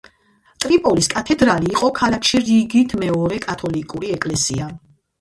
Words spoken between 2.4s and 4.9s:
რიგით მეორე კათოლიკური ეკლესია.